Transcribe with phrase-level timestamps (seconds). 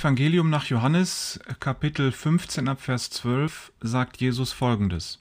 [0.00, 5.18] Evangelium nach Johannes Kapitel 15 ab Vers 12 sagt Jesus folgendes.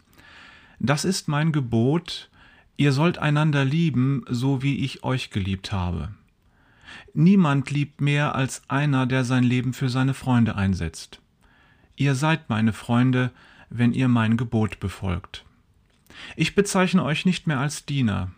[0.79, 2.29] Das ist mein Gebot,
[2.77, 6.13] ihr sollt einander lieben, so wie ich euch geliebt habe.
[7.13, 11.19] Niemand liebt mehr als einer, der sein Leben für seine Freunde einsetzt.
[11.97, 13.31] Ihr seid meine Freunde,
[13.69, 15.43] wenn ihr mein Gebot befolgt.
[16.37, 18.31] Ich bezeichne euch nicht mehr als Diener.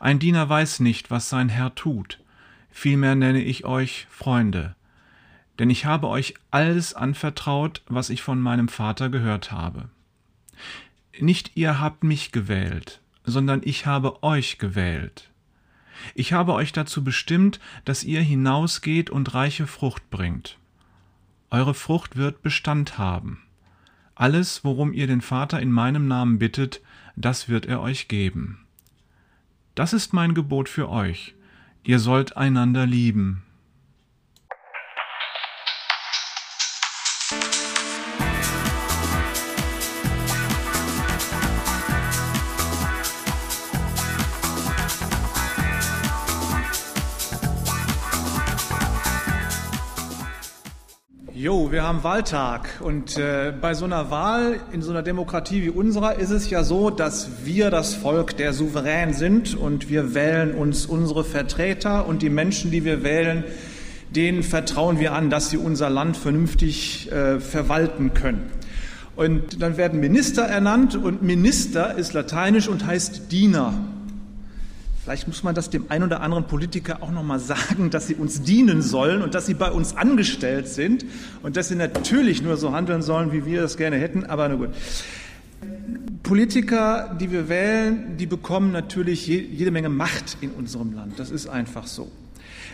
[0.00, 2.20] Ein Diener weiß nicht, was sein Herr tut.
[2.70, 4.76] Vielmehr nenne ich euch Freunde
[5.58, 9.88] denn ich habe euch alles anvertraut, was ich von meinem Vater gehört habe.
[11.20, 15.30] Nicht ihr habt mich gewählt, sondern ich habe euch gewählt.
[16.14, 20.58] Ich habe euch dazu bestimmt, dass ihr hinausgeht und reiche Frucht bringt.
[21.50, 23.42] Eure Frucht wird Bestand haben.
[24.16, 26.80] Alles, worum ihr den Vater in meinem Namen bittet,
[27.16, 28.58] das wird er euch geben.
[29.74, 31.34] Das ist mein Gebot für euch.
[31.82, 33.42] Ihr sollt einander lieben.
[51.84, 56.14] Wir haben Wahltag und äh, bei so einer Wahl in so einer Demokratie wie unserer
[56.14, 60.86] ist es ja so, dass wir das Volk der Souverän sind und wir wählen uns
[60.86, 63.44] unsere Vertreter und die Menschen, die wir wählen,
[64.16, 68.50] denen vertrauen wir an, dass sie unser Land vernünftig äh, verwalten können.
[69.14, 73.74] Und dann werden Minister ernannt und Minister ist lateinisch und heißt Diener.
[75.04, 78.14] Vielleicht muss man das dem einen oder anderen Politiker auch noch mal sagen, dass sie
[78.14, 81.04] uns dienen sollen und dass sie bei uns angestellt sind
[81.42, 84.24] und dass sie natürlich nur so handeln sollen, wie wir das gerne hätten.
[84.24, 84.70] Aber na gut.
[86.22, 91.18] Politiker, die wir wählen, die bekommen natürlich jede Menge Macht in unserem Land.
[91.18, 92.10] Das ist einfach so.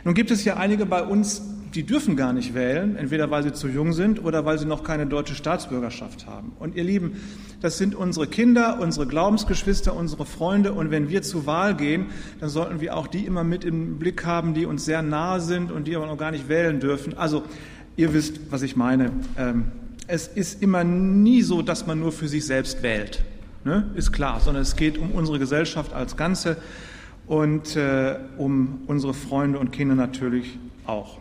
[0.05, 1.43] Nun gibt es ja einige bei uns,
[1.75, 4.83] die dürfen gar nicht wählen, entweder weil sie zu jung sind oder weil sie noch
[4.83, 6.53] keine deutsche Staatsbürgerschaft haben.
[6.59, 7.21] Und ihr Lieben,
[7.61, 10.73] das sind unsere Kinder, unsere Glaubensgeschwister, unsere Freunde.
[10.73, 12.07] Und wenn wir zur Wahl gehen,
[12.41, 15.71] dann sollten wir auch die immer mit im Blick haben, die uns sehr nahe sind
[15.71, 17.17] und die aber noch gar nicht wählen dürfen.
[17.17, 17.45] Also,
[17.97, 19.13] ihr wisst, was ich meine.
[19.37, 19.67] Ähm,
[20.07, 23.23] es ist immer nie so, dass man nur für sich selbst wählt.
[23.65, 23.91] Ne?
[23.95, 26.57] Ist klar, sondern es geht um unsere Gesellschaft als Ganze
[27.27, 31.19] und äh, um unsere Freunde und Kinder natürlich auch.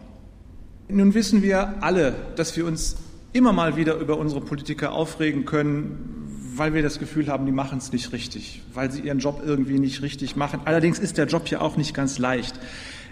[0.92, 2.96] Nun wissen wir alle, dass wir uns
[3.32, 7.78] immer mal wieder über unsere Politiker aufregen können, weil wir das Gefühl haben, die machen
[7.78, 10.62] es nicht richtig, weil sie ihren Job irgendwie nicht richtig machen.
[10.66, 12.60] Allerdings ist der Job ja auch nicht ganz leicht.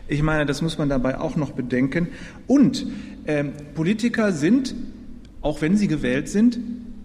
[0.07, 2.07] Ich meine, das muss man dabei auch noch bedenken.
[2.47, 2.87] Und
[3.25, 4.73] äh, Politiker sind,
[5.43, 6.57] auch wenn sie gewählt sind,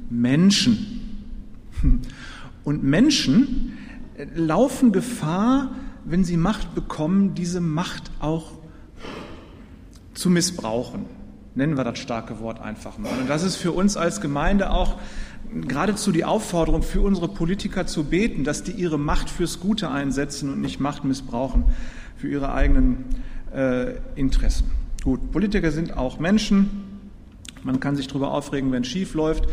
[0.08, 1.28] Menschen.
[2.64, 3.76] Und Menschen
[4.16, 5.72] äh, laufen Gefahr,
[6.06, 8.61] wenn sie Macht bekommen, diese Macht auch
[10.14, 11.06] zu missbrauchen.
[11.54, 13.12] Nennen wir das starke Wort einfach mal.
[13.20, 14.98] Und das ist für uns als Gemeinde auch
[15.68, 20.50] geradezu die Aufforderung für unsere Politiker zu beten, dass die ihre Macht fürs Gute einsetzen
[20.50, 21.64] und nicht Macht missbrauchen
[22.16, 23.04] für ihre eigenen
[23.54, 24.70] äh, Interessen.
[25.04, 27.00] Gut, Politiker sind auch Menschen.
[27.64, 29.44] Man kann sich darüber aufregen, wenn es schief läuft.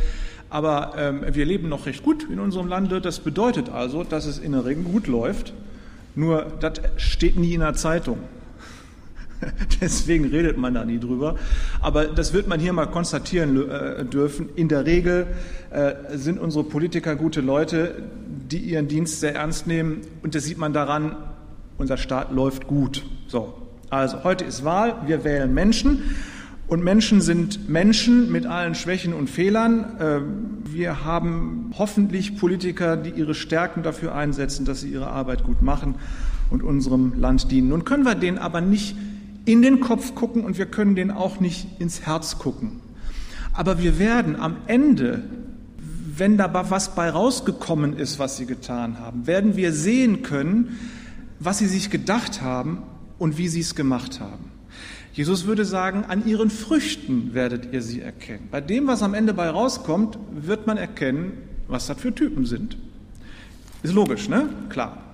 [0.49, 3.01] Aber ähm, wir leben noch recht gut in unserem Lande.
[3.01, 5.53] Das bedeutet also, dass es in der Regel gut läuft.
[6.15, 8.17] Nur das steht nie in der Zeitung.
[9.81, 11.35] Deswegen redet man da nie drüber.
[11.81, 14.49] Aber das wird man hier mal konstatieren äh, dürfen.
[14.55, 15.27] In der Regel
[15.71, 18.03] äh, sind unsere Politiker gute Leute,
[18.49, 20.01] die ihren Dienst sehr ernst nehmen.
[20.23, 21.15] Und das sieht man daran,
[21.77, 23.05] unser Staat läuft gut.
[23.27, 23.53] So.
[23.89, 24.95] Also, heute ist Wahl.
[25.05, 26.15] Wir wählen Menschen.
[26.67, 29.97] Und Menschen sind Menschen mit allen Schwächen und Fehlern.
[29.99, 30.23] Ähm,
[30.65, 35.95] wir haben hoffentlich Politiker, die ihre Stärken dafür einsetzen, dass sie ihre Arbeit gut machen
[36.51, 37.69] und unserem Land dienen.
[37.69, 38.95] Nun können wir denen aber nicht
[39.51, 42.81] in den Kopf gucken und wir können denen auch nicht ins Herz gucken.
[43.53, 45.23] Aber wir werden am Ende,
[46.15, 50.77] wenn da was bei rausgekommen ist, was sie getan haben, werden wir sehen können,
[51.39, 52.83] was sie sich gedacht haben
[53.17, 54.51] und wie sie es gemacht haben.
[55.13, 58.47] Jesus würde sagen, an ihren Früchten werdet ihr sie erkennen.
[58.51, 61.33] Bei dem, was am Ende bei rauskommt, wird man erkennen,
[61.67, 62.77] was das für Typen sind.
[63.83, 64.49] Ist logisch, ne?
[64.69, 65.08] Klar.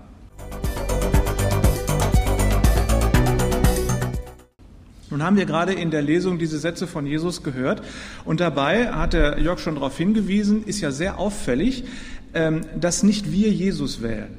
[5.15, 7.81] Nun haben wir gerade in der Lesung diese Sätze von Jesus gehört
[8.25, 11.85] und dabei hat der Jörg schon darauf hingewiesen, ist ja sehr auffällig,
[12.33, 14.35] ähm, dass nicht wir Jesus wählen.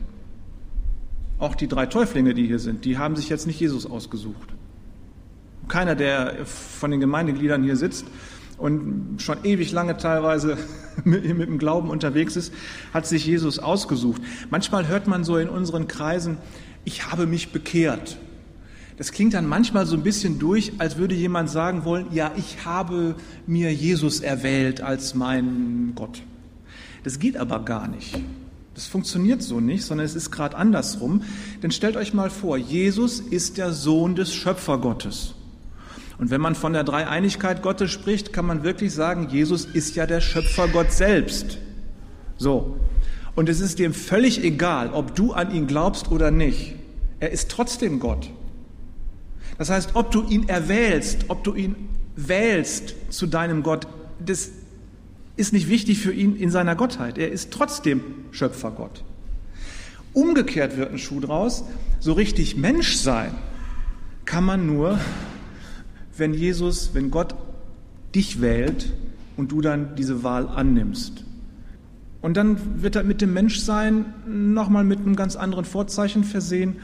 [1.38, 4.50] Auch die drei Täuflinge, die hier sind, die haben sich jetzt nicht Jesus ausgesucht.
[5.66, 8.04] Keiner, der von den Gemeindegliedern hier sitzt
[8.58, 10.58] und schon ewig lange teilweise
[11.04, 12.52] mit, mit dem Glauben unterwegs ist,
[12.92, 14.20] hat sich Jesus ausgesucht.
[14.50, 16.36] Manchmal hört man so in unseren Kreisen,
[16.84, 18.18] ich habe mich bekehrt.
[18.96, 22.64] Das klingt dann manchmal so ein bisschen durch, als würde jemand sagen wollen, ja, ich
[22.64, 23.14] habe
[23.46, 26.22] mir Jesus erwählt als mein Gott.
[27.04, 28.18] Das geht aber gar nicht.
[28.74, 31.22] Das funktioniert so nicht, sondern es ist gerade andersrum.
[31.62, 35.34] Denn stellt euch mal vor, Jesus ist der Sohn des Schöpfergottes.
[36.18, 40.06] Und wenn man von der Dreieinigkeit Gottes spricht, kann man wirklich sagen, Jesus ist ja
[40.06, 41.58] der Schöpfergott selbst.
[42.38, 42.76] So.
[43.34, 46.74] Und es ist dem völlig egal, ob du an ihn glaubst oder nicht.
[47.20, 48.30] Er ist trotzdem Gott.
[49.58, 51.76] Das heißt, ob du ihn erwählst, ob du ihn
[52.16, 53.86] wählst zu deinem Gott,
[54.24, 54.50] das
[55.36, 57.18] ist nicht wichtig für ihn in seiner Gottheit.
[57.18, 58.00] Er ist trotzdem
[58.30, 59.04] Schöpfergott.
[60.12, 61.64] Umgekehrt wird ein Schuh draus,
[62.00, 63.32] so richtig Mensch sein
[64.24, 64.98] kann man nur,
[66.16, 67.34] wenn Jesus, wenn Gott
[68.14, 68.92] dich wählt
[69.36, 71.24] und du dann diese Wahl annimmst.
[72.22, 76.76] Und dann wird er mit dem Menschsein nochmal mit einem ganz anderen Vorzeichen versehen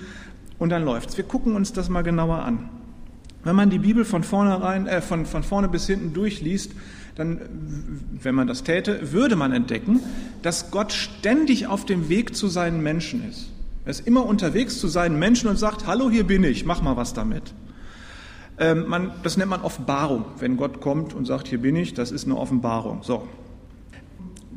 [0.63, 1.17] und dann läuft's.
[1.17, 2.69] Wir gucken uns das mal genauer an.
[3.43, 6.71] Wenn man die Bibel von, vornherein, äh, von, von vorne bis hinten durchliest,
[7.17, 7.41] dann,
[8.23, 9.99] wenn man das täte, würde man entdecken,
[10.43, 13.51] dass Gott ständig auf dem Weg zu seinen Menschen ist.
[13.85, 16.97] Er ist immer unterwegs zu seinen Menschen und sagt, hallo, hier bin ich, mach mal
[16.97, 17.53] was damit.
[18.57, 20.27] Ähm, man, das nennt man Offenbarung.
[20.39, 23.03] Wenn Gott kommt und sagt, hier bin ich, das ist eine Offenbarung.
[23.03, 23.27] So.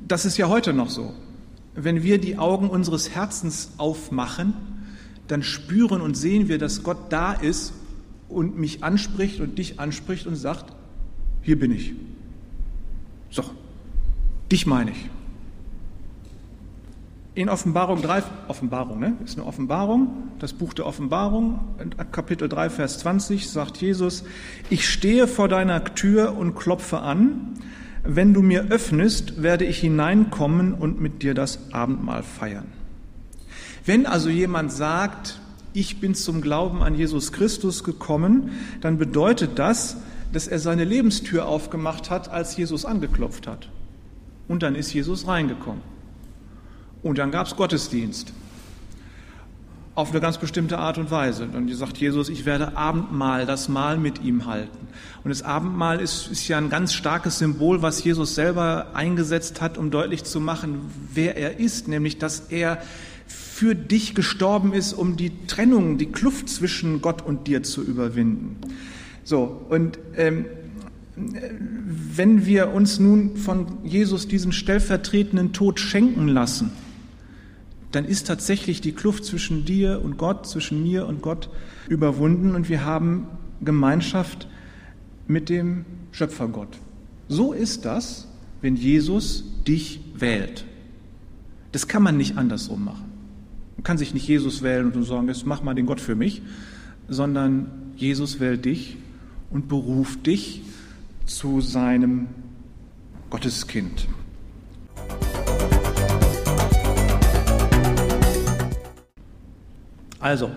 [0.07, 1.15] Das ist ja heute noch so.
[1.73, 4.53] Wenn wir die Augen unseres Herzens aufmachen,
[5.27, 7.73] dann spüren und sehen wir, dass Gott da ist
[8.29, 10.73] und mich anspricht und dich anspricht und sagt,
[11.41, 11.93] hier bin ich.
[13.29, 13.43] So,
[14.51, 15.09] dich meine ich.
[17.35, 19.17] In Offenbarung 3, Offenbarung, ne?
[19.25, 21.59] ist eine Offenbarung, das Buch der Offenbarung,
[22.13, 24.23] Kapitel 3, Vers 20, sagt Jesus,
[24.69, 27.55] ich stehe vor deiner Tür und klopfe an.
[28.05, 32.67] Wenn du mir öffnest, werde ich hineinkommen und mit dir das Abendmahl feiern.
[33.85, 35.39] Wenn also jemand sagt,
[35.73, 38.51] ich bin zum Glauben an Jesus Christus gekommen,
[38.81, 39.97] dann bedeutet das,
[40.33, 43.69] dass er seine Lebenstür aufgemacht hat, als Jesus angeklopft hat.
[44.47, 45.81] Und dann ist Jesus reingekommen.
[47.03, 48.33] Und dann gab es Gottesdienst.
[49.93, 51.47] Auf eine ganz bestimmte Art und Weise.
[51.47, 54.87] Dann sagt Jesus, ich werde Abendmahl, das Mahl mit ihm halten.
[55.23, 59.77] Und das Abendmahl ist, ist ja ein ganz starkes Symbol, was Jesus selber eingesetzt hat,
[59.77, 60.81] um deutlich zu machen,
[61.13, 62.79] wer er ist, nämlich dass er
[63.55, 68.57] für dich gestorben ist, um die Trennung, die Kluft zwischen Gott und dir zu überwinden.
[69.23, 70.43] So, und ähm,
[71.15, 76.71] wenn wir uns nun von Jesus diesen stellvertretenden Tod schenken lassen,
[77.93, 81.49] dann ist tatsächlich die Kluft zwischen dir und Gott, zwischen mir und Gott
[81.87, 83.25] überwunden und wir haben
[83.61, 84.49] Gemeinschaft
[85.27, 86.77] mit dem Schöpfergott.
[87.29, 88.27] So ist das,
[88.59, 90.65] wenn Jesus dich wählt.
[91.71, 93.04] Das kann man nicht andersrum machen.
[93.75, 96.41] Man kann sich nicht Jesus wählen und sagen, jetzt mach mal den Gott für mich,
[97.07, 98.97] sondern Jesus wählt dich
[99.49, 100.61] und beruft dich
[101.25, 102.27] zu seinem
[103.29, 104.07] Gotteskind.
[110.19, 110.49] Also,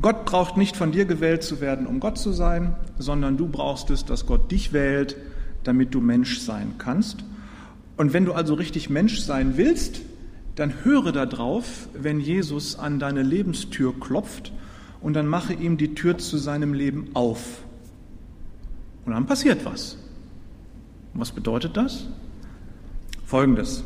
[0.00, 3.90] Gott braucht nicht von dir gewählt zu werden, um Gott zu sein, sondern du brauchst
[3.90, 5.16] es, dass Gott dich wählt,
[5.64, 7.24] damit du Mensch sein kannst.
[7.96, 10.00] Und wenn du also richtig Mensch sein willst,
[10.54, 14.52] dann höre darauf, wenn Jesus an deine Lebenstür klopft
[15.00, 17.62] und dann mache ihm die Tür zu seinem Leben auf.
[19.04, 19.96] Und dann passiert was.
[21.14, 22.06] Und was bedeutet das?
[23.26, 23.82] Folgendes.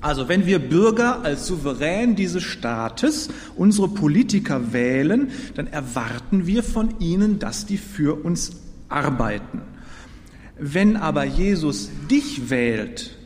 [0.00, 7.00] Also wenn wir Bürger als Souverän dieses Staates unsere Politiker wählen, dann erwarten wir von
[7.00, 8.52] ihnen, dass die für uns
[8.90, 9.62] arbeiten.
[10.58, 13.16] Wenn aber Jesus dich wählt,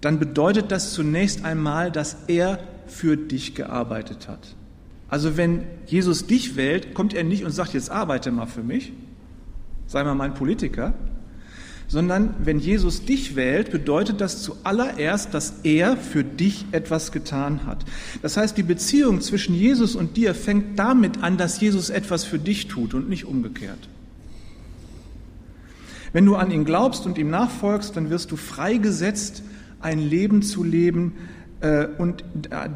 [0.00, 4.54] dann bedeutet das zunächst einmal, dass er für dich gearbeitet hat.
[5.08, 8.92] Also wenn Jesus dich wählt, kommt er nicht und sagt, jetzt arbeite mal für mich,
[9.86, 10.94] sei mal mein Politiker,
[11.88, 17.84] sondern wenn Jesus dich wählt, bedeutet das zuallererst, dass er für dich etwas getan hat.
[18.22, 22.40] Das heißt, die Beziehung zwischen Jesus und dir fängt damit an, dass Jesus etwas für
[22.40, 23.88] dich tut und nicht umgekehrt.
[26.12, 29.42] Wenn du an ihn glaubst und ihm nachfolgst, dann wirst du freigesetzt,
[29.80, 31.12] ein Leben zu leben,
[31.60, 32.24] äh, und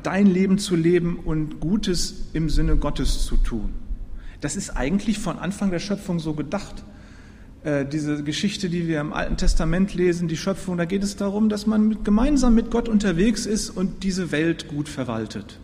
[0.03, 3.71] dein Leben zu leben und Gutes im Sinne Gottes zu tun.
[4.41, 6.83] Das ist eigentlich von Anfang der Schöpfung so gedacht.
[7.63, 11.51] Äh, diese Geschichte, die wir im Alten Testament lesen, die Schöpfung, da geht es darum,
[11.51, 15.59] dass man mit, gemeinsam mit Gott unterwegs ist und diese Welt gut verwaltet.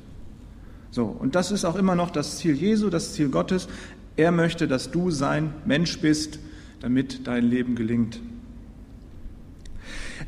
[0.90, 3.68] So, und das ist auch immer noch das Ziel Jesu, das Ziel Gottes.
[4.16, 6.38] Er möchte, dass du sein Mensch bist,
[6.80, 8.20] damit dein Leben gelingt.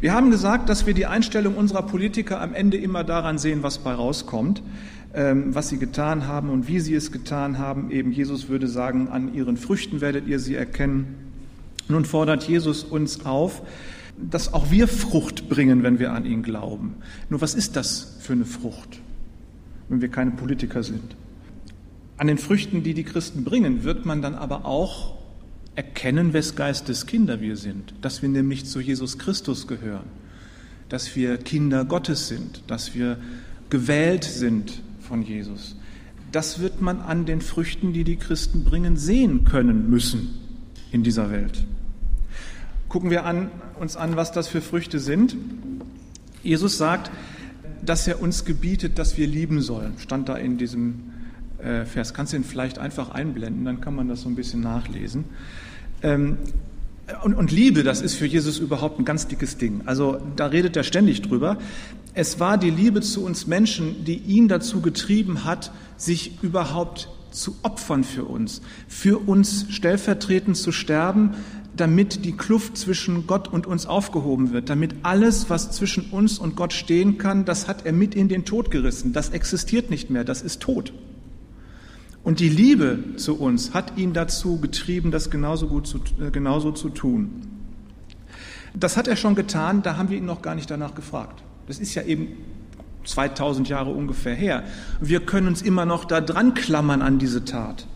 [0.00, 3.78] Wir haben gesagt, dass wir die Einstellung unserer Politiker am Ende immer daran sehen, was
[3.78, 4.62] bei rauskommt,
[5.14, 7.90] ähm, was sie getan haben und wie sie es getan haben.
[7.90, 11.16] Eben Jesus würde sagen, an ihren Früchten werdet ihr sie erkennen.
[11.88, 13.62] Nun fordert Jesus uns auf,
[14.18, 16.97] dass auch wir Frucht bringen, wenn wir an ihn glauben.
[17.30, 19.00] Nur was ist das für eine Frucht,
[19.88, 21.16] wenn wir keine Politiker sind?
[22.18, 25.17] An den Früchten, die die Christen bringen, wird man dann aber auch
[25.78, 30.08] erkennen, wes Geistes Kinder wir sind, dass wir nämlich zu Jesus Christus gehören,
[30.88, 33.16] dass wir Kinder Gottes sind, dass wir
[33.70, 35.76] gewählt sind von Jesus.
[36.32, 40.30] Das wird man an den Früchten, die die Christen bringen, sehen können müssen
[40.90, 41.64] in dieser Welt.
[42.88, 45.37] Gucken wir an, uns an, was das für Früchte sind.
[46.42, 47.12] Jesus sagt,
[47.87, 49.92] dass er uns gebietet, dass wir lieben sollen.
[49.99, 51.04] Stand da in diesem
[51.58, 52.14] äh, Vers.
[52.14, 55.25] Kannst du ihn vielleicht einfach einblenden, dann kann man das so ein bisschen nachlesen.
[56.02, 56.38] Ähm,
[57.23, 59.83] und, und, Liebe, das ist für Jesus überhaupt ein ganz dickes Ding.
[59.87, 61.57] Also da redet er ständig drüber.
[62.12, 67.57] Es war die Liebe zu uns Menschen, die ihn dazu getrieben hat, sich überhaupt zu
[67.62, 71.35] opfern für uns, für uns stellvertretend zu sterben,
[71.76, 76.57] damit die Kluft zwischen Gott und uns aufgehoben wird, damit alles, was zwischen uns und
[76.57, 79.12] Gott stehen kann, das hat er mit in den Tod gerissen.
[79.12, 80.93] Das existiert nicht mehr, das ist tot.
[82.28, 86.73] Und die Liebe zu uns hat ihn dazu getrieben, das genauso gut zu, äh, genauso
[86.73, 87.40] zu tun.
[88.75, 91.42] Das hat er schon getan, da haben wir ihn noch gar nicht danach gefragt.
[91.68, 92.37] Das ist ja eben
[93.06, 94.64] 2000 Jahre ungefähr her.
[95.00, 97.87] Wir können uns immer noch da dran klammern an diese Tat.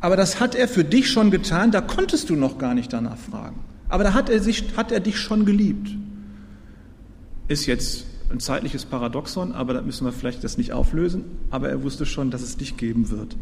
[0.00, 3.16] Aber das hat er für dich schon getan, da konntest du noch gar nicht danach
[3.16, 3.60] fragen.
[3.88, 5.88] Aber da hat er, sich, hat er dich schon geliebt.
[7.48, 11.24] Ist jetzt ein zeitliches Paradoxon, aber da müssen wir vielleicht das nicht auflösen.
[11.48, 13.34] Aber er wusste schon, dass es dich geben wird.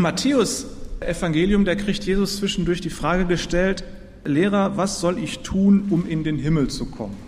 [0.00, 0.64] Im Matthäus
[1.00, 3.84] Evangelium, da kriegt Jesus zwischendurch die Frage gestellt,
[4.24, 7.18] Lehrer, was soll ich tun, um in den Himmel zu kommen?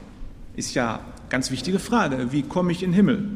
[0.57, 2.33] Ist ja ganz wichtige Frage.
[2.33, 3.29] Wie komme ich in den Himmel?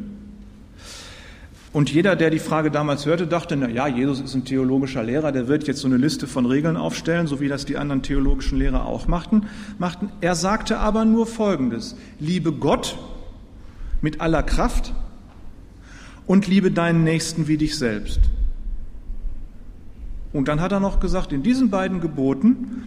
[1.75, 5.33] Und jeder, der die Frage damals hörte, dachte, na ja, Jesus ist ein theologischer Lehrer,
[5.33, 8.59] der wird jetzt so eine Liste von Regeln aufstellen, so wie das die anderen theologischen
[8.59, 9.49] Lehrer auch machten.
[9.76, 10.09] machten.
[10.23, 11.95] Er sagte aber nur Folgendes.
[12.19, 12.97] Liebe Gott
[14.00, 14.95] mit aller Kraft
[16.26, 18.21] und liebe deinen Nächsten wie dich selbst.
[20.33, 22.85] Und dann hat er noch gesagt, in diesen beiden Geboten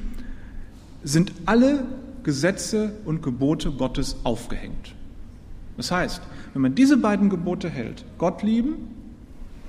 [1.04, 1.86] sind alle
[2.24, 4.94] Gesetze und Gebote Gottes aufgehängt.
[5.78, 6.22] Das heißt,
[6.54, 8.76] wenn man diese beiden Gebote hält, Gott lieben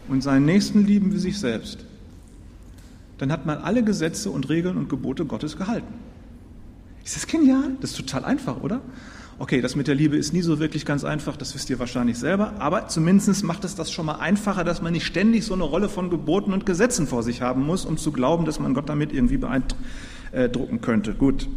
[0.09, 1.85] und seinen Nächsten lieben wie sich selbst,
[3.19, 5.95] dann hat man alle Gesetze und Regeln und Gebote Gottes gehalten.
[7.05, 7.77] Ist das genial?
[7.81, 8.81] Das ist total einfach, oder?
[9.41, 12.19] Okay, das mit der Liebe ist nie so wirklich ganz einfach, das wisst ihr wahrscheinlich
[12.19, 15.63] selber, aber zumindest macht es das schon mal einfacher, dass man nicht ständig so eine
[15.63, 18.91] Rolle von Geboten und Gesetzen vor sich haben muss, um zu glauben, dass man Gott
[18.91, 21.15] damit irgendwie beeindrucken könnte.
[21.15, 21.49] Gut.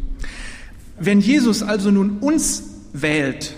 [0.98, 2.64] Wenn Jesus also nun uns
[2.94, 3.54] wählt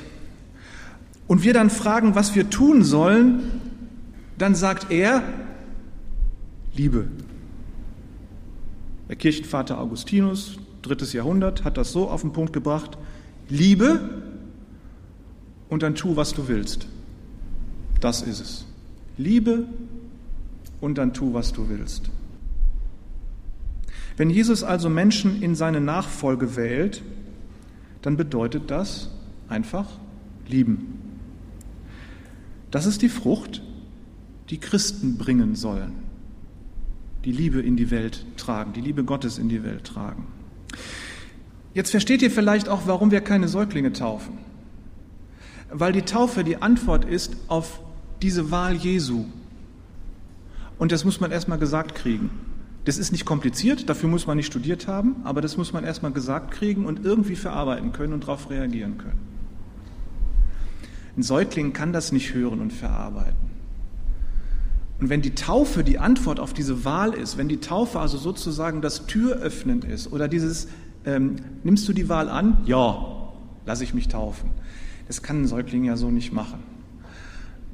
[1.28, 3.62] und wir dann fragen, was wir tun sollen,
[4.40, 5.22] dann sagt er,
[6.74, 7.10] Liebe.
[9.08, 12.98] Der Kirchenvater Augustinus, drittes Jahrhundert, hat das so auf den Punkt gebracht,
[13.50, 14.24] Liebe
[15.70, 16.88] und dann tu, was du willst.
[18.00, 18.66] Das ist es.
[19.18, 19.66] Liebe
[20.82, 22.10] und dann tu, was du willst.
[24.18, 27.04] Wenn Jesus also Menschen in seine Nachfolge wählt,
[28.02, 29.10] dann bedeutet das
[29.50, 29.88] einfach
[30.48, 31.00] lieben.
[32.72, 33.62] Das ist die Frucht,
[34.50, 35.94] die Christen bringen sollen,
[37.26, 40.28] die Liebe in die Welt tragen, die Liebe Gottes in die Welt tragen.
[41.76, 44.38] Jetzt versteht ihr vielleicht auch, warum wir keine Säuglinge taufen.
[45.70, 47.82] Weil die Taufe die Antwort ist auf
[48.22, 49.26] diese Wahl Jesu.
[50.80, 52.30] Und das muss man erstmal gesagt kriegen.
[52.86, 56.14] Das ist nicht kompliziert, dafür muss man nicht studiert haben, aber das muss man erstmal
[56.14, 59.20] gesagt kriegen und irgendwie verarbeiten können und darauf reagieren können.
[61.18, 63.52] Ein Säugling kann das nicht hören und verarbeiten.
[65.02, 68.82] Und wenn die Taufe die Antwort auf diese Wahl ist, wenn die Taufe also sozusagen
[68.82, 70.70] das Türöffnend ist oder dieses
[71.06, 72.58] ähm, nimmst du die Wahl an?
[72.66, 73.32] Ja,
[73.66, 74.52] lasse ich mich taufen.
[75.08, 76.60] Das kann ein Säugling ja so nicht machen.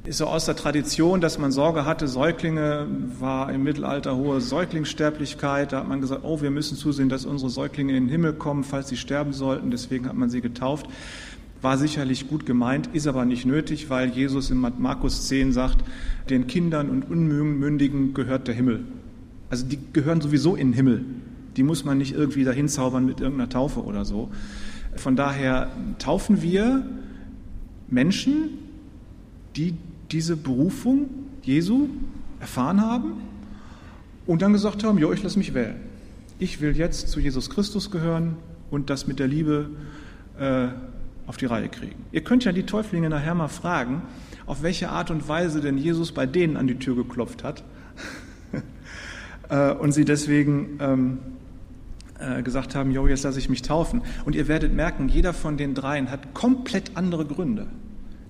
[0.04, 2.88] Ist so aus der Tradition, dass man Sorge hatte, Säuglinge
[3.20, 5.72] war im Mittelalter hohe Säuglingssterblichkeit.
[5.72, 8.64] Da hat man gesagt, oh, wir müssen zusehen, dass unsere Säuglinge in den Himmel kommen,
[8.64, 9.70] falls sie sterben sollten.
[9.70, 10.86] Deswegen hat man sie getauft.
[11.60, 15.84] War sicherlich gut gemeint, ist aber nicht nötig, weil Jesus in Markus 10 sagt,
[16.28, 18.80] den Kindern und Unmündigen gehört der Himmel.
[19.48, 21.04] Also die gehören sowieso in den Himmel.
[21.56, 24.30] Die muss man nicht irgendwie dahin zaubern mit irgendeiner Taufe oder so.
[24.96, 26.86] Von daher taufen wir
[27.88, 28.50] Menschen,
[29.56, 29.74] die
[30.10, 31.08] diese Berufung
[31.42, 31.88] Jesu
[32.40, 33.12] erfahren haben
[34.26, 35.76] und dann gesagt haben, jo, ich lasse mich wählen.
[36.38, 38.36] Ich will jetzt zu Jesus Christus gehören
[38.70, 39.70] und das mit der Liebe
[40.38, 40.68] äh,
[41.26, 42.04] auf die Reihe kriegen.
[42.10, 44.02] Ihr könnt ja die Täuflinge nachher mal fragen,
[44.46, 47.62] auf welche Art und Weise denn Jesus bei denen an die Tür geklopft hat
[49.48, 51.18] äh, und sie deswegen ähm,
[52.22, 54.02] äh, gesagt haben, jo, jetzt lasse ich mich taufen.
[54.24, 57.66] Und ihr werdet merken, jeder von den dreien hat komplett andere Gründe.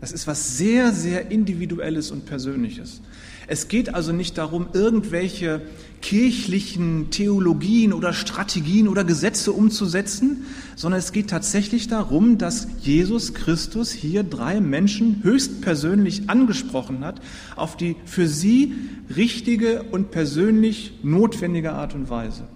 [0.00, 3.02] Das ist was sehr, sehr Individuelles und Persönliches.
[3.46, 5.61] Es geht also nicht darum, irgendwelche
[6.00, 13.92] kirchlichen Theologien oder Strategien oder Gesetze umzusetzen, sondern es geht tatsächlich darum, dass Jesus Christus
[13.92, 17.20] hier drei Menschen höchstpersönlich angesprochen hat,
[17.54, 18.75] auf die für sie
[19.14, 22.49] richtige und persönlich notwendige Art und Weise.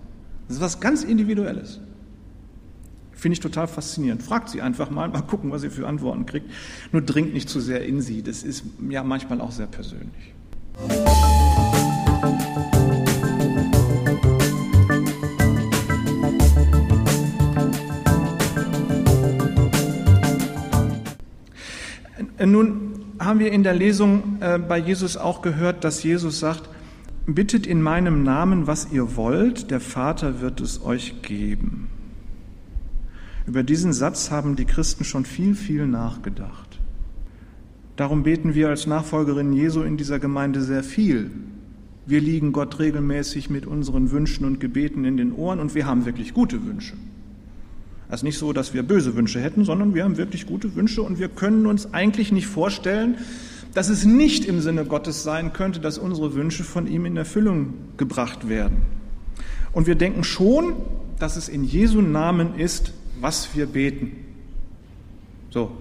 [0.49, 1.81] Das ist was ganz Individuelles.
[3.13, 4.23] Finde ich total faszinierend.
[4.23, 6.51] Fragt sie einfach mal, mal gucken, was ihr für Antworten kriegt.
[6.93, 8.23] Nur dringt nicht zu sehr in sie.
[8.23, 10.35] Das ist ja manchmal auch sehr persönlich.
[22.45, 26.69] Nun haben wir in der Lesung äh, bei Jesus auch gehört, dass Jesus sagt,
[27.27, 31.89] bittet in meinem Namen, was ihr wollt, der Vater wird es euch geben.
[33.47, 36.81] Über diesen Satz haben die Christen schon viel, viel nachgedacht.
[37.97, 41.31] Darum beten wir als Nachfolgerinnen Jesu in dieser Gemeinde sehr viel.
[42.07, 46.07] Wir liegen Gott regelmäßig mit unseren Wünschen und Gebeten in den Ohren und wir haben
[46.07, 46.95] wirklich gute Wünsche.
[48.09, 51.03] Es ist nicht so, dass wir böse Wünsche hätten, sondern wir haben wirklich gute Wünsche
[51.03, 53.17] und wir können uns eigentlich nicht vorstellen,
[53.77, 57.75] dass es nicht im Sinne Gottes sein könnte, dass unsere Wünsche von ihm in Erfüllung
[57.99, 58.79] gebracht werden.
[59.73, 60.77] Und wir denken schon,
[61.19, 64.13] dass es in Jesu Namen ist, was wir beten.
[65.51, 65.73] So.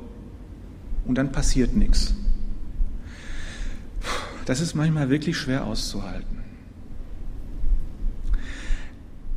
[1.06, 2.14] Und dann passiert nichts.
[4.44, 6.40] Das ist manchmal wirklich schwer auszuhalten.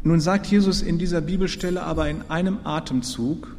[0.02, 3.56] Nun sagt Jesus in dieser Bibelstelle aber in einem Atemzug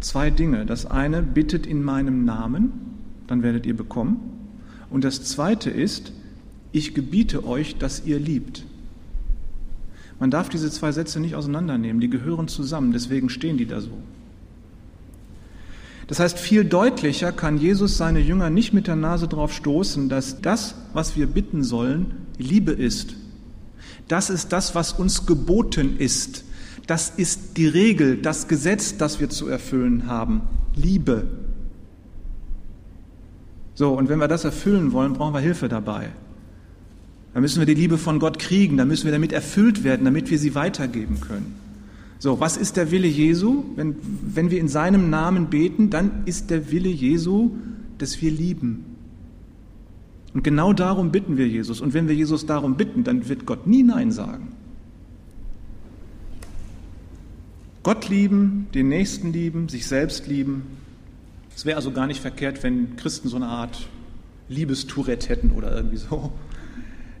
[0.00, 0.64] zwei Dinge.
[0.64, 2.92] Das eine, bittet in meinem Namen,
[3.32, 4.20] dann werdet ihr bekommen.
[4.90, 6.12] Und das zweite ist,
[6.70, 8.66] ich gebiete euch, dass ihr liebt.
[10.20, 13.96] Man darf diese zwei Sätze nicht auseinandernehmen, die gehören zusammen, deswegen stehen die da so.
[16.08, 20.42] Das heißt, viel deutlicher kann Jesus seine Jünger nicht mit der Nase drauf stoßen, dass
[20.42, 23.14] das, was wir bitten sollen, Liebe ist.
[24.08, 26.44] Das ist das, was uns geboten ist.
[26.86, 30.42] Das ist die Regel, das Gesetz, das wir zu erfüllen haben.
[30.76, 31.28] Liebe.
[33.74, 36.10] So, und wenn wir das erfüllen wollen, brauchen wir Hilfe dabei.
[37.34, 40.30] Da müssen wir die Liebe von Gott kriegen, da müssen wir damit erfüllt werden, damit
[40.30, 41.54] wir sie weitergeben können.
[42.18, 43.64] So, was ist der Wille Jesu?
[43.74, 47.52] Wenn, wenn wir in seinem Namen beten, dann ist der Wille Jesu,
[47.98, 48.84] dass wir lieben.
[50.34, 51.80] Und genau darum bitten wir Jesus.
[51.80, 54.52] Und wenn wir Jesus darum bitten, dann wird Gott nie Nein sagen.
[57.82, 60.62] Gott lieben, den Nächsten lieben, sich selbst lieben.
[61.54, 63.86] Es wäre also gar nicht verkehrt, wenn Christen so eine Art
[64.48, 66.32] Liebestourette hätten oder irgendwie so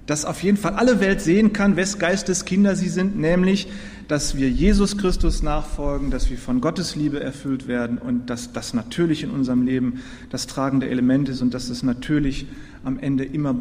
[0.06, 3.68] dass auf jeden Fall alle Welt sehen kann, wes Geistes Kinder sie sind, nämlich,
[4.08, 8.74] dass wir Jesus Christus nachfolgen, dass wir von Gottes Liebe erfüllt werden und dass das
[8.74, 12.46] natürlich in unserem Leben das tragende Element ist und dass es natürlich
[12.84, 13.54] am Ende immer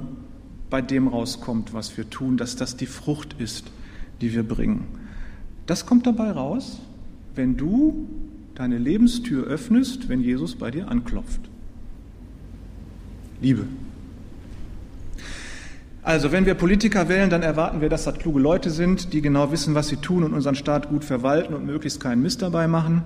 [0.69, 3.65] bei dem rauskommt, was wir tun, dass das die Frucht ist,
[4.19, 4.87] die wir bringen.
[5.67, 6.79] Das kommt dabei raus,
[7.35, 8.09] wenn du
[8.55, 11.41] deine Lebenstür öffnest, wenn Jesus bei dir anklopft.
[13.41, 13.65] Liebe.
[16.03, 19.51] Also, wenn wir Politiker wählen, dann erwarten wir, dass das kluge Leute sind, die genau
[19.51, 23.03] wissen, was sie tun und unseren Staat gut verwalten und möglichst keinen Mist dabei machen.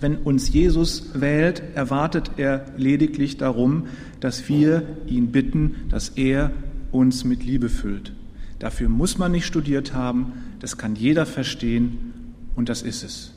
[0.00, 3.86] Wenn uns Jesus wählt, erwartet er lediglich darum,
[4.20, 6.52] dass wir ihn bitten, dass er
[6.92, 8.12] uns mit Liebe füllt.
[8.60, 12.12] Dafür muss man nicht studiert haben, das kann jeder verstehen
[12.54, 13.32] und das ist es.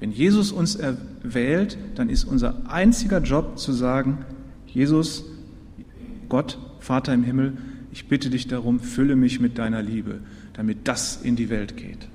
[0.00, 4.18] Wenn Jesus uns erwählt, dann ist unser einziger Job zu sagen,
[4.66, 5.24] Jesus,
[6.28, 7.54] Gott, Vater im Himmel,
[7.92, 10.20] ich bitte dich darum, fülle mich mit deiner Liebe,
[10.52, 12.08] damit das in die Welt geht.